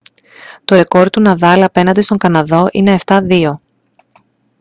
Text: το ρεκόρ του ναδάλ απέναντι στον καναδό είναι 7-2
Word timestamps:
το 0.65 0.75
ρεκόρ 0.75 1.09
του 1.09 1.21
ναδάλ 1.21 1.63
απέναντι 1.63 2.01
στον 2.01 2.17
καναδό 2.17 2.67
είναι 2.71 2.97
7-2 3.05 3.51